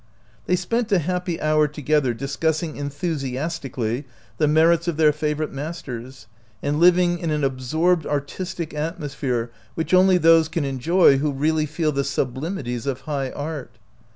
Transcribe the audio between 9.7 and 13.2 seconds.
which only those can enjoy who really feel the sublimities of